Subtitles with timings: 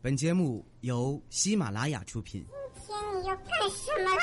[0.00, 2.46] 本节目由喜马拉雅出品。
[2.86, 4.22] 今天你要干什么啦？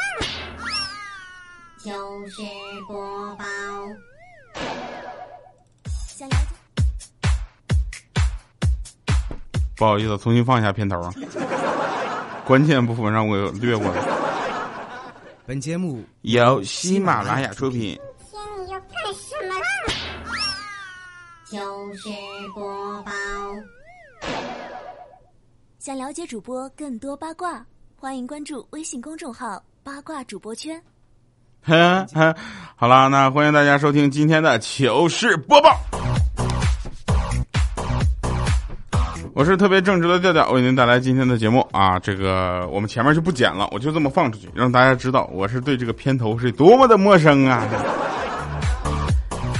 [1.84, 2.42] 就是
[2.88, 3.44] 播报。
[6.08, 6.56] 想了解
[9.76, 11.14] 不好意思，重新放一下片头啊，
[12.48, 14.02] 关键部分让我略过了。
[15.46, 18.00] 本节目由喜马拉雅出品。
[18.32, 19.66] 今天你要干什么啦？
[21.52, 22.10] 就是
[22.54, 23.12] 播报。
[25.86, 27.64] 想了解主播更多八卦，
[27.96, 30.82] 欢迎关注微信公众号“八卦主播圈，
[32.76, 35.80] 好啦，那欢迎大家收听今天的糗事播报。
[39.36, 42.00] 我是特别正直的调调，为您带来今天的节目啊。
[42.00, 47.64] 这个我们前面就不剪了，我就这么放出去，让大家知道我是对这个片头是多么的陌生啊。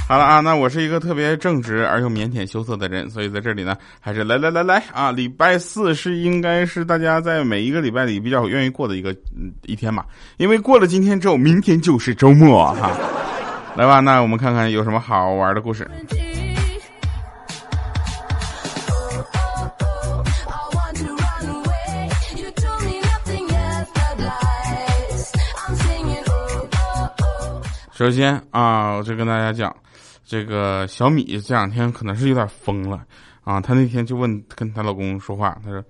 [0.08, 10.04] 好了啊，那我是一个特别正直而又腼腆羞涩的人，所以在这里呢，还是来来来来啊，礼拜四是应该是大家在每一个礼拜里比较愿意过的一个嗯一天嘛，
[10.36, 12.92] 因为过了今天之后，明天就是周末哈。
[13.74, 15.90] 来吧，那我们看看有什么好玩的故事。
[27.92, 29.74] 首先啊，我就跟大家讲，
[30.26, 33.00] 这个小米这两天可能是有点疯了
[33.44, 33.60] 啊。
[33.60, 35.82] 她那天就问跟她老公说话，她说：“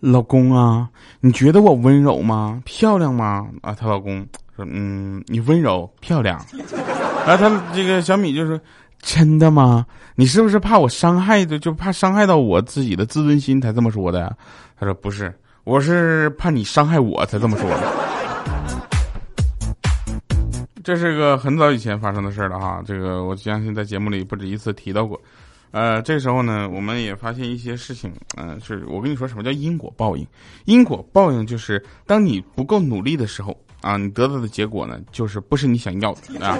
[0.00, 0.88] 老公啊，
[1.20, 2.62] 你觉得我温柔吗？
[2.64, 4.26] 漂亮吗？”啊，她老公
[4.56, 6.42] 说：“嗯，你温柔漂亮。
[7.26, 8.58] ”然后她这个小米就说
[9.02, 9.84] ：“真的吗？
[10.14, 14.34] 你是不是怕我伤害的，就怕伤害到我自己的自尊心才这么说的？”
[14.80, 15.32] 她说：“不是，
[15.64, 17.92] 我是怕你伤害我才这么说的。”
[20.84, 25.18] 这是个很早以前发生的事儿了哈，这个我相信在节目里不止一次提到过。
[25.70, 30.24] 呃，这时候呢，我们也发现一些事情，嗯、是我跟你说什么叫因果报应？
[30.66, 36.58] 因果报应就是当你不够努力的时候啊，你得到的结果呢，就是不是你想要的啊。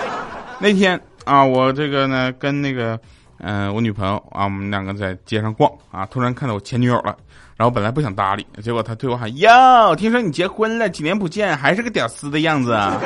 [0.60, 3.00] 那天啊，我这个呢跟那个
[3.38, 7.16] 嗯、呃我女朋友啊，我们两个在街上逛啊，突然看到我前女友了。
[7.56, 13.00] 然后本来不想搭理，结果她对我喊：“哟，听说你结婚了，几年不见，还是个屌丝的样子啊！”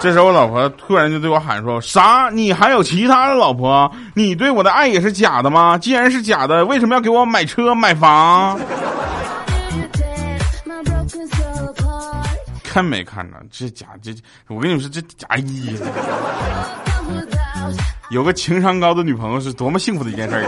[0.00, 2.28] 这时候我老婆突然就对我喊说：“啥？
[2.30, 3.90] 你还有其他的老婆？
[4.14, 5.78] 你对我的爱也是假的吗？
[5.78, 8.58] 既然是假的，为什么要给我买车买房？”
[12.62, 13.36] 看没看着？
[13.50, 14.12] 这假这，
[14.48, 15.74] 我跟你们说这假意。
[18.10, 20.42] 有个情商高的女朋友是多么幸福的一件事儿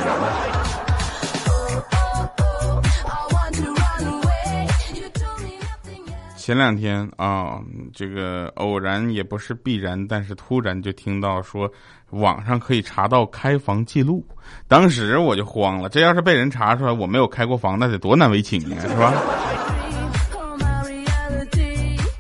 [6.47, 7.59] 前两天啊，
[7.93, 11.69] 这个偶然也不是必然，但是突然就听到说
[12.11, 14.25] 网上可以查到开房记录，
[14.69, 19.13] 当时我就慌了，这要是被人查出来我没有开过房，那得多难为情啊，是吧？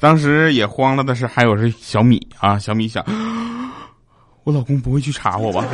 [0.00, 3.04] 当时也慌了的是还有是小米啊，小米想，
[4.42, 5.64] 我老公不会去查我吧？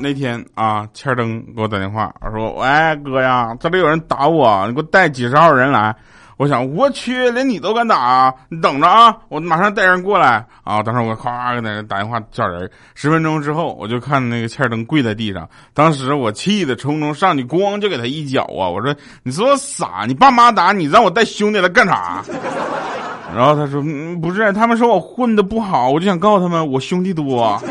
[0.00, 2.66] 那天啊，欠灯给我打电话，说：“喂，
[3.04, 5.94] 哥呀，这里有人打我，你给我带几十号人来。”
[6.40, 10.82] 我想，我去，连你都敢打，你等着啊，我马上带人过来啊！
[10.82, 18.64] 当时我咵给那人打电话叫人，十分钟之后，我就看那个欠灯跪在地上，当时我气的冲冲上去，咣就给他一脚啊！
[18.66, 20.06] 我说：“你说我傻？
[20.08, 22.24] 你爸妈打你，让我带兄弟来干啥？”
[23.36, 27.62] 然后他说：“嗯，不是，他们说我混的不好，我就想告诉他们我兄弟多。”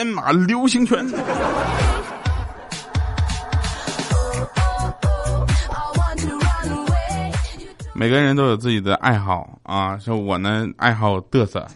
[0.00, 1.06] 天马流星拳。
[7.92, 11.66] 每个人都有自己的爱好啊，像我呢，爱好嘚瑟，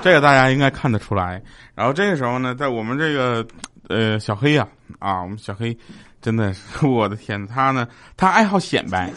[0.00, 1.42] 这个大家应该看得出来。
[1.74, 3.44] 然后这个时候呢，在我们这个
[3.88, 4.64] 呃小黑呀
[5.00, 5.76] 啊，我们小黑
[6.22, 9.10] 真的是我的天，他呢他爱好显摆，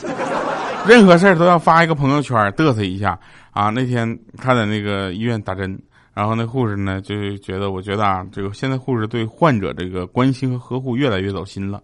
[0.88, 3.20] 任何事儿都要发一个朋友圈嘚瑟一下
[3.52, 3.70] 啊。
[3.70, 5.80] 那天他在那个医院打针。
[6.14, 11.82] 然后那护士呢，就觉得，我觉得啊，这个现在护士对患者这个关心和呵护越来越走心了，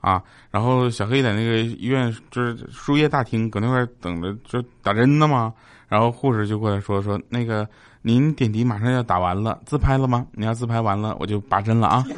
[0.00, 0.20] 啊，
[0.50, 5.52] 然后小黑在那个医院就是输液大厅，搁那块等着就打针呢嘛，
[5.88, 7.68] 然后护士就过来说说那个
[8.02, 10.26] 您点滴马上要打完了，自拍了吗？
[10.32, 12.04] 你要自拍完了，我就拔针了啊。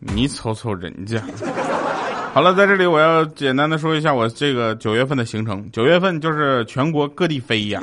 [0.00, 1.20] 你瞅瞅人家。
[2.34, 5.70] 好了，在这里我要简单的说一下我这个九月份的行程。
[5.70, 7.80] 九月份就是全国各地飞呀。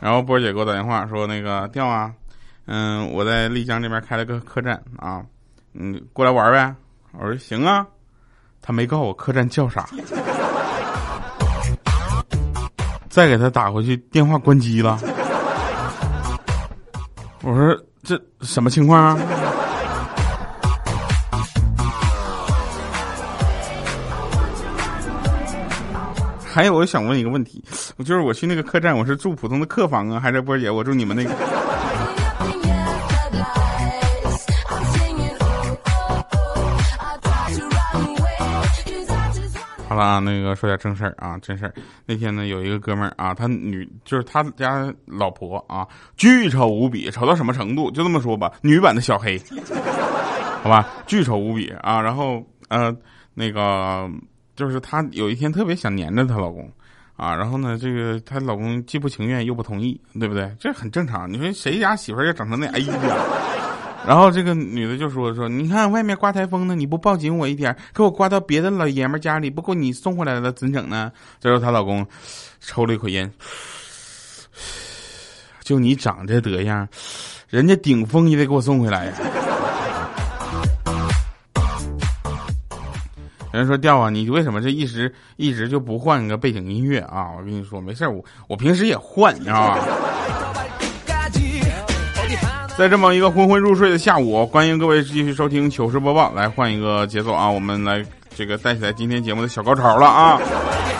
[0.00, 2.10] 然后波姐给我打电话说：“那个调啊，
[2.64, 5.22] 嗯，我在丽江这边开了个客栈啊，
[5.74, 6.74] 嗯，过来玩呗。
[7.12, 7.86] 我说行啊，
[8.62, 9.86] 他没告诉我客栈叫啥，
[13.10, 14.98] 再给他打回去，电话关机了。
[17.42, 19.18] 我说这什么情况啊？
[26.52, 27.62] 还有，我想问一个问题，
[27.96, 31.30] 我就是我去那个客栈，我是住普通的客房啊，还是波姐我住你们那个？
[40.00, 41.74] 啊，那个说点正事儿啊，真事儿。
[42.06, 45.86] 那天呢，有一个哥们儿啊，他女就是他家老婆啊，
[46.16, 47.90] 巨丑无比，丑到什么程度？
[47.90, 49.38] 就这么说吧，女版的小黑，
[50.64, 52.00] 好吧，巨丑无比啊。
[52.00, 52.96] 然后呃，
[53.34, 54.08] 那个
[54.56, 56.66] 就是她有一天特别想黏着她老公
[57.16, 60.50] 啊，然后呢，这个她老公既不情愿又不同意，对不对？
[60.58, 61.30] 这很正常。
[61.30, 62.66] 你说谁家媳妇儿要整成那？
[62.68, 62.94] 哎呀！
[64.06, 71.12] 然后这个女的就说说，你看外面刮台风呢，你不抱紧我一点，给我刮到别的老爷们家里，不给你送回来了，怎整呢？
[71.38, 72.04] 这时候她老公
[72.60, 73.30] 抽了一口烟，
[75.62, 76.88] 就你长这德样，
[77.48, 79.12] 人家顶风也得给我送回来呀。
[83.52, 87.32] 人说调啊，你为什么这一直一直就不换个背景音乐啊？
[87.36, 89.84] 我跟你说，没事我我平时也换，你知道吧？
[92.80, 96.32] 在这么一个昏昏入睡的下午，欢迎各位继续收听糗事播报。
[96.32, 98.02] 来换一个节奏啊，我们来
[98.34, 100.40] 这个带起来今天节目的小高潮了啊！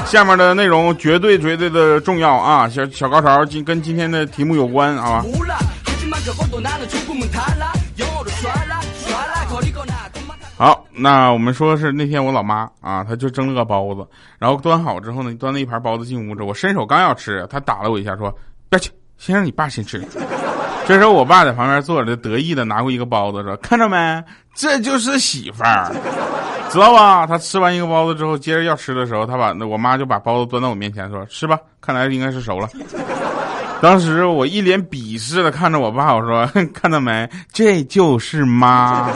[0.04, 5.24] 下面的内容绝对绝对的重要啊，小小高潮今跟今天的题目有关啊。
[10.58, 14.06] 好，那我们说是那天我老妈啊，她就蒸了个包子，
[14.38, 18.30] 然后端好之后呢，端了一盘包子进屋之后，我伸手刚要吃，她打了我一下，说
[18.68, 20.06] ：“别去，先让你爸先吃。”
[20.90, 24.20] 这时候我爸在旁边坐着，得意的拿过一个包子说：“看着没，
[24.56, 25.88] 这就是媳妇儿，
[26.68, 32.68] 知道吧？”他吃完一个包子之后，接着要吃的时候，他把那我妈就把包子端到我面前说：“吃吧，看来应该是熟了。”
[33.80, 36.44] 当时我一脸鄙视的看着我爸，我说
[36.74, 39.08] ：“看到没，这就是妈。”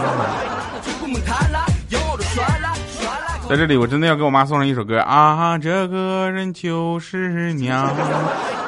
[3.49, 5.57] 在这里，我真的要给我妈送上一首歌啊！
[5.59, 7.87] 这个人就是娘。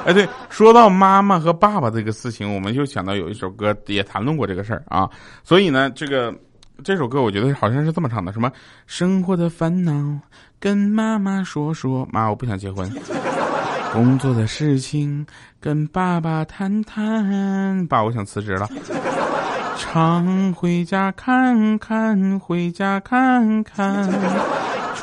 [0.05, 5.09] 哎，对，说到妈妈和爸爸这个事情，我们就想到有一首歌也谈论过这个事儿啊。
[5.43, 6.33] 所以呢，这个
[6.85, 8.53] 这首歌我觉得好像是这么唱的：什么
[8.87, 9.93] 生活的烦恼
[10.61, 12.87] 跟妈妈说说，妈，我不想结婚；
[13.93, 15.27] 工作的事情
[15.59, 18.69] 跟爸爸谈谈，爸，我想辞职了。
[19.79, 24.09] 常回家看看，回家看看，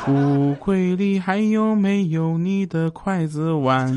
[0.04, 3.88] 橱柜里还有没有你的筷子碗？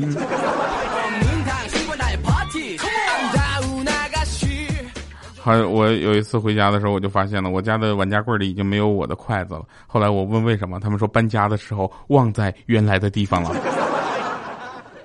[5.38, 9.62] 好，我有一次回家的时候，我就发现了我家的碗架柜里已经没有我的筷子了。
[9.86, 13.50] 后来我问为什么，他们说搬家的时候忘在原来的地方了。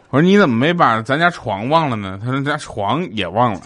[0.09, 2.17] 我说你怎么没把咱家床忘了呢？
[2.23, 3.61] 他说家床也忘了。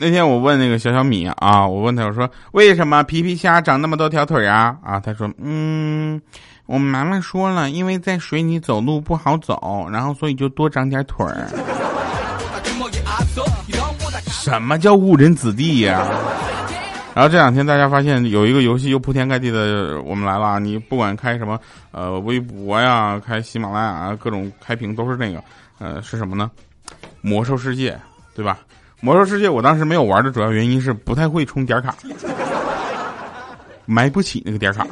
[0.00, 4.76] 那天我问那个小小米啊，我问他我说为什么皮皮虾长那么多条腿啊？
[4.84, 6.20] 啊，他说嗯，
[6.66, 11.48] 我妈妈说了，因为在水里走路不好走，然后所以就多长点腿儿。
[14.26, 16.06] 什么叫误人子弟呀？
[17.14, 21.58] 然后这两天大家发现有一个游戏又铺天盖地的，我们来了，你不管开什么
[21.90, 25.42] 呃微博呀，开喜马拉雅各种开屏都是那个，
[25.78, 26.50] 呃是什么呢？
[27.20, 27.98] 魔兽世界，
[28.34, 28.58] 对吧？
[29.00, 31.94] 魔兽世界我当时没有玩的主要原因是不太会充点卡，
[33.86, 34.86] 买不起那个点卡。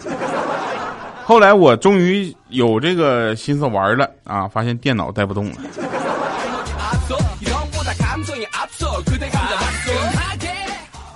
[1.25, 5.57] 后来我终于有这个心思玩了啊，发现电脑带不动了。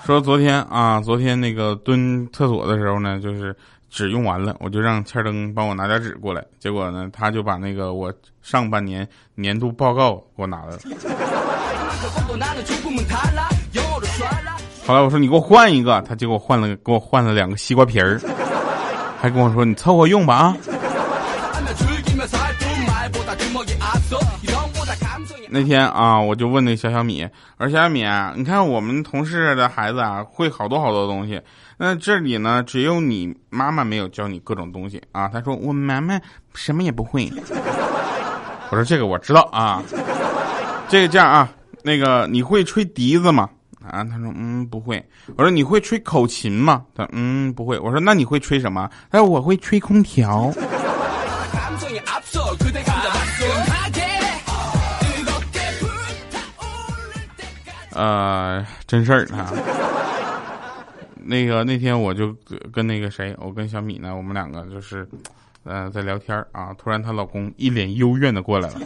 [0.05, 3.55] 说昨天啊，昨天那个蹲厕所的时候呢，就是
[3.89, 6.45] 纸用完了，我就让千灯帮我拿点纸过来。
[6.59, 10.79] 结果呢，他就把那个我上半年年度报告给我拿来了。
[14.87, 18.21] 后来我说你给我换一个，他就给我换了，给我换了两个西瓜皮儿，
[19.21, 20.57] 还跟我说你凑合用吧啊。
[25.53, 28.05] 那天啊，我就问那小小米，我说小小米，
[28.37, 31.41] 你看我们同事的孩子啊，会好多好多东西，
[31.77, 35.29] 那这里呢，只有你妈妈没有教你各种东西啊。
[35.29, 36.21] 他说我妈妈
[36.55, 37.31] 什么也不会。
[38.71, 39.83] 我说这个我知道啊，
[40.89, 41.49] 这个这样啊，
[41.83, 43.49] 那个你会吹笛子吗？
[43.83, 44.05] 啊？
[44.05, 45.03] 他说嗯不会。
[45.37, 46.85] 我说你会吹口琴吗？
[46.95, 47.79] 他嗯不会。
[47.79, 48.91] 我说那你会吹什么？
[49.11, 50.53] 他说我会吹空调。
[57.93, 59.53] 呃，真事儿啊。
[61.17, 62.35] 那个那天我就
[62.73, 65.07] 跟那个谁，我跟小米呢，我们两个就是，
[65.65, 66.73] 呃，在聊天啊。
[66.79, 68.81] 突然她老公一脸幽怨的过来了，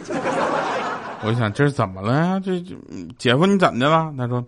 [1.23, 2.39] 我就想这是怎么了呀？
[2.39, 2.75] 这这
[3.17, 4.13] 姐夫你怎么的了？
[4.17, 4.43] 他说，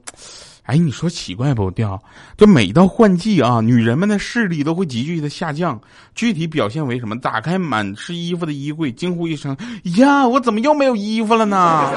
[0.64, 1.72] 哎，你说奇怪不？
[1.72, 2.00] 调，
[2.38, 5.80] 就每到换季啊，女人们的视力都会急剧的下降，
[6.14, 7.18] 具体表现为什么？
[7.20, 9.56] 打开满是衣服的衣柜，惊呼一声
[9.98, 11.90] ：“呀，我怎么又没有衣服了呢？”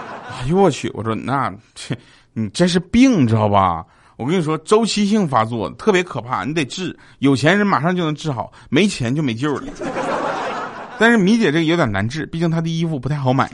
[0.28, 0.90] 哎呦我去！
[0.94, 1.96] 我说那这
[2.32, 3.84] 你这是病，知道吧？
[4.16, 6.98] 我跟你说，周期性发作特别可怕，你得治。
[7.18, 9.62] 有钱人马上就能治好，没钱就没救了。
[10.98, 13.50] 但是米姐这个有点难治，毕竟她的衣服不太好买。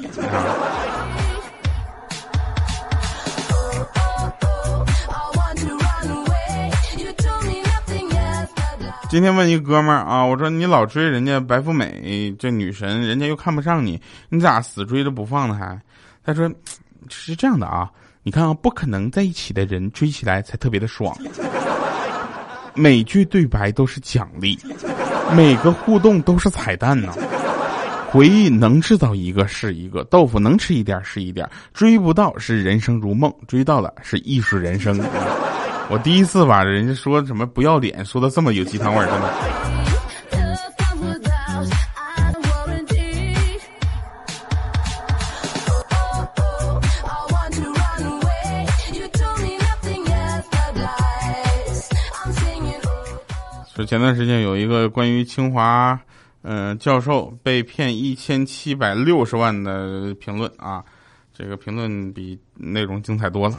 [9.10, 15.54] 今天问一哥们儿啊，我说你老追人家白富美这女神，人家又看不上你，你咋死追着不放呢？
[15.54, 15.78] 还？
[16.24, 16.50] 他说
[17.10, 17.90] 是这样的啊，
[18.22, 21.14] 你看啊，不可能在一起的人追起来才特别的爽。
[22.74, 24.58] 每句对白都是奖励，
[25.36, 27.12] 每个互动都是彩蛋呢。
[28.12, 35.00] 回忆能制造一个是一个，豆腐能吃一点是一点，追不到是人生如梦，追到了是艺术人生。
[35.88, 39.32] 我第一次把人家说什么不要脸说的这么有鸡汤味儿，真的。
[53.74, 55.98] 说前段时间有一个关于清华，
[56.42, 60.82] 呃，教授被骗一千七百六十万的评论啊，
[61.32, 63.56] 这个评论比内容精彩多了。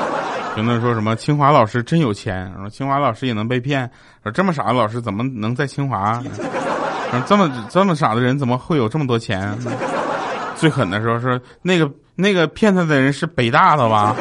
[0.54, 3.90] 评论说什么清华老师真有钱，说清华老师也能被骗，
[4.22, 6.20] 说这么傻的老师怎么能在清华？
[7.10, 9.56] 说这么这么傻的人怎么会有这么多钱？
[10.56, 14.14] 最狠的时候说那个那个骗他的人是北大的吧？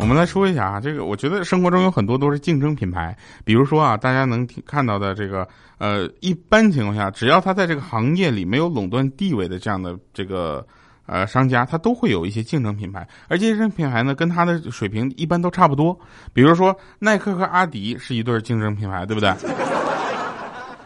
[0.00, 3.14] 我们来说一下啊，这个我觉得生活中有很多都是竞争品牌，
[3.44, 10.66] 比如说啊，大家能听看到的这个，呃，一般情况下，只要他在这个行业里没有垄断地位的这样的这个
[11.04, 15.96] 呃商家，他都会有一些竞争品牌，而这些品牌呢，跟他的水平一般都差不多。
[16.32, 19.30] 比如说耐克和阿迪是一对竞争品牌，对不对？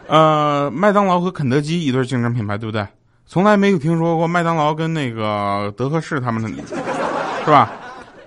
[0.07, 2.85] 呃，麦当劳和肯德基一对竞争品牌，对不对？
[3.25, 6.49] 从来没有听说过麦当劳跟那个德克士他们的，
[7.45, 7.71] 是吧？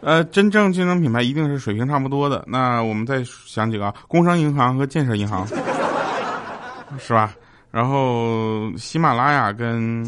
[0.01, 2.45] 呃，真正竞争品牌一定是水平差不多的。
[2.47, 5.47] 那我们再想几个啊，工商银行和建设银行，
[6.99, 7.35] 是吧？
[7.71, 10.05] 然后喜马拉雅跟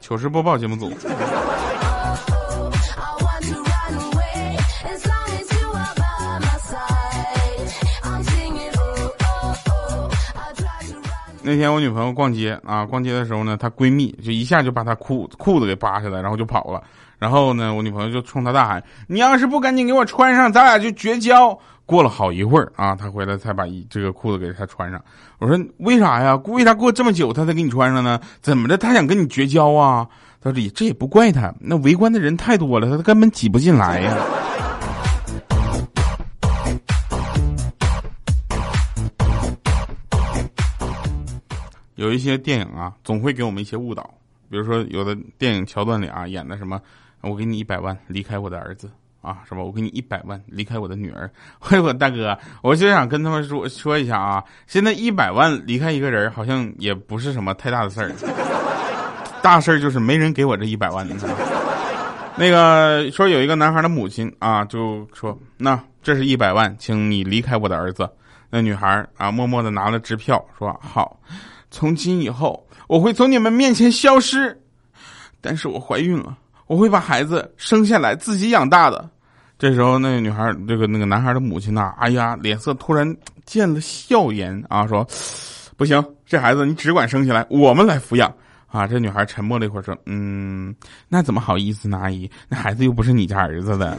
[0.00, 0.92] 糗事播报节目组。
[11.42, 16.82] 那天我女朋友逛街啊，逛街的时候呢，她闺蜜就一下就把她裤裤子给扒下来，然后就跑了。
[17.18, 25.02] 然后呢，我女朋友就冲他大喊：“你要是不赶紧给我穿上，咱俩就绝交！”过了好一会儿啊，他回来才把一这个裤子给他穿上。
[25.38, 26.36] 我说：“为啥呀？
[26.44, 28.20] 为啥过这么久他才给你穿上呢？
[28.40, 28.78] 怎么的？
[28.78, 30.06] 他想跟你绝交啊？”
[30.40, 34.16] 他说：“这也不怪他，那围观的人太多了，他根本挤不进来呀。”
[41.96, 44.08] 有一些电影啊，总会给我们一些误导。
[44.48, 46.80] 比如说，有的电影桥段里啊，演的什么，
[47.20, 49.62] 我给你一百万，离开我的儿子啊，是吧？
[49.62, 51.30] 我给你一百万，离开我的女儿。
[51.58, 58.12] 嘿我大哥，我就想跟他们说说一下啊，现在一百万离开一个人，好像也不是什么太大的事儿。
[59.42, 61.06] 大事儿就是没人给我这一百万。
[62.36, 68.08] 那个说有一个男孩的母亲啊，就说：“那这是一百万，请你离开我的儿子。”
[68.50, 71.18] 那女孩啊，默默的拿了支票，说：“好。”
[71.70, 74.58] 从今以后，我会从你们面前消失，
[75.40, 76.36] 但是我怀孕了，
[76.68, 79.08] 我会把孩子生下来自己养大的。
[79.58, 85.04] 这时候，那个女孩，这个那个男孩的母亲呐，哎呀，脸色突然见了笑颜啊，说
[85.76, 88.32] ：“不行，这孩子你只管生下来，我们来抚养。”
[88.68, 90.74] 啊，这女孩沉默了一会儿，说：“嗯，
[91.08, 92.30] 那怎么好意思呢，阿姨？
[92.50, 93.96] 那孩子又不是你家儿子的。”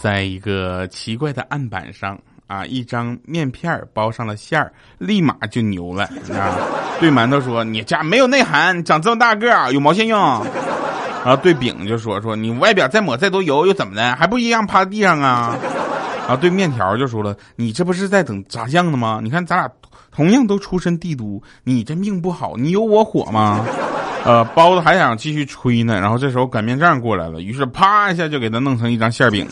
[0.00, 2.18] 在一个奇怪的案板上
[2.50, 6.02] 啊，一张面片儿包上了馅儿，立马就牛了
[6.34, 6.58] 啊！
[6.98, 10.18] 对馒头说：“你家没有内涵，长这么大个儿有毛线用？”
[11.24, 15.56] 然后对饼就说说你外表再抹再多油又怎么的，还不一样趴地上啊？
[16.26, 19.20] 然后对面条就说了，你这不是在等炸酱的吗？
[19.22, 19.70] 你看咱俩
[20.10, 23.64] 同样都出身帝都，你这命不好，你有我火吗？
[24.24, 29.46] 呃，包子还想继续吹呢，然后这时候擀面杖过来了，于是啪一下就给他弄成一张馅饼。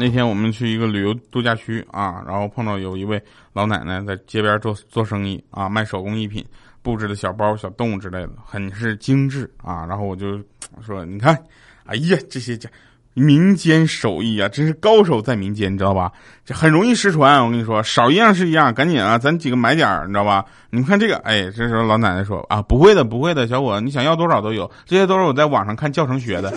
[0.00, 6.42] 那天我们去一个旅游度假区啊，然后碰到有一位老奶奶在街边做做生意啊，卖手工艺品，
[6.80, 9.84] 布置的小包、小动物之类的，很是精致啊。
[9.86, 10.40] 然后我就
[10.80, 11.36] 说：“你看，
[11.84, 12.66] 哎呀，这些家
[13.12, 16.10] 民间手艺啊，真是高手在民间，你知道吧？
[16.46, 17.44] 这很容易失传。
[17.44, 20.42] 我跟你说，少一样是一样，赶紧啊，咱几个买点儿，你知道吧？
[20.70, 26.50] 你们看这个，哎，这时候老奶奶说：啊，不会的，不会的，小伙，你想要多少都有，这些都是我在网上看教程学的。”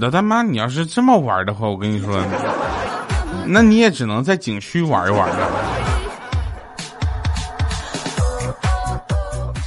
[0.00, 2.18] 老大妈，你要是这么玩的话，我跟你说，
[3.46, 5.36] 那你也只能在景区玩一玩了。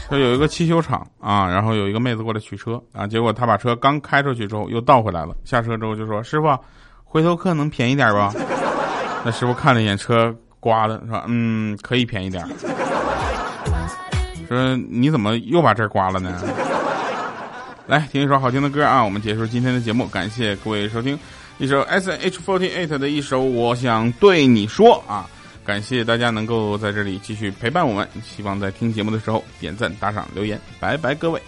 [0.09, 6.57] 说有一个汽修厂啊，然后有一个妹子过来取车啊，结果他把车刚开出去之后又倒回来了，下车之后就说：“师傅，
[7.03, 8.17] 回头客能便宜点不？”
[9.23, 12.43] 那师傅看了一眼车刮的，说：“嗯，可以便宜点。
[14.49, 16.31] ”说你怎么又把这刮了呢？
[17.93, 19.05] 来听一首好听的歌啊！
[19.05, 21.15] 我们结束今天的节目，感谢各位收听
[21.59, 25.29] 一首 S H forty eight 的一首《我想对你说》啊！
[25.63, 31.39] 感谢大家能够在这里继续陪伴我们，希望在听节目的时候点赞、打赏、留言，拜拜各位。